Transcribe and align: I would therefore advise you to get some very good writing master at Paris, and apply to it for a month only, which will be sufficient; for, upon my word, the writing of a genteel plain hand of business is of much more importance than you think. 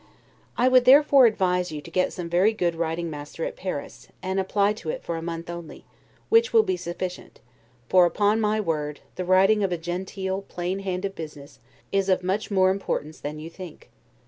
I 0.57 0.67
would 0.67 0.85
therefore 0.85 1.27
advise 1.27 1.71
you 1.71 1.79
to 1.79 1.91
get 1.91 2.11
some 2.11 2.27
very 2.27 2.53
good 2.53 2.73
writing 2.73 3.07
master 3.11 3.45
at 3.45 3.55
Paris, 3.55 4.07
and 4.23 4.39
apply 4.39 4.73
to 4.81 4.89
it 4.89 5.03
for 5.03 5.15
a 5.15 5.21
month 5.21 5.47
only, 5.47 5.85
which 6.29 6.51
will 6.51 6.63
be 6.63 6.75
sufficient; 6.75 7.39
for, 7.87 8.07
upon 8.07 8.41
my 8.41 8.59
word, 8.59 9.01
the 9.13 9.25
writing 9.25 9.61
of 9.63 9.71
a 9.71 9.77
genteel 9.77 10.41
plain 10.41 10.79
hand 10.79 11.05
of 11.05 11.13
business 11.13 11.59
is 11.91 12.09
of 12.09 12.23
much 12.23 12.49
more 12.49 12.71
importance 12.71 13.19
than 13.19 13.37
you 13.37 13.51
think. 13.51 13.91